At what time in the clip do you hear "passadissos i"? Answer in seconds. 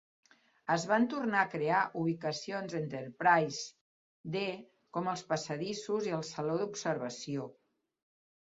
5.35-6.17